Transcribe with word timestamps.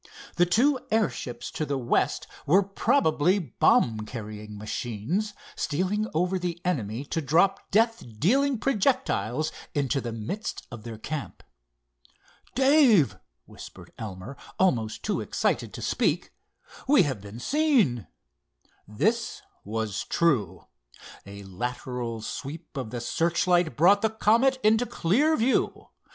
The 0.37 0.47
two 0.47 0.79
airships 0.89 1.51
to 1.51 1.63
the 1.63 1.77
west 1.77 2.25
were 2.47 2.63
probably 2.63 3.37
bomb 3.37 3.99
carrying 4.07 4.57
machines, 4.57 5.35
stealing 5.55 6.07
over 6.15 6.39
the 6.39 6.59
enemy 6.65 7.05
to 7.05 7.21
drop 7.21 7.69
death 7.69 8.03
dealing 8.17 8.57
projectiles 8.57 9.51
into 9.75 10.01
the 10.01 10.11
midst 10.11 10.65
of 10.71 10.81
their 10.81 10.97
camp. 10.97 11.43
"Dave," 12.55 13.19
whispered 13.45 13.91
Elmer, 13.99 14.37
almost 14.57 15.03
too 15.03 15.21
excited 15.21 15.71
to 15.75 15.83
speak, 15.83 16.33
"we 16.87 17.03
have 17.03 17.21
been 17.21 17.39
seen!" 17.39 18.07
This 18.87 19.43
was 19.63 20.03
true. 20.05 20.65
A 21.27 21.43
lateral 21.43 22.23
sweep 22.23 22.75
of 22.75 22.89
the 22.89 23.01
searchlight 23.01 23.77
brought 23.77 24.01
the 24.01 24.09
Comet 24.09 24.57
into 24.63 24.87
clear 24.87 25.35
view. 25.37 25.89